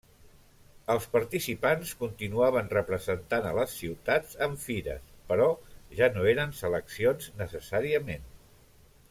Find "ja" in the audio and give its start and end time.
6.01-6.11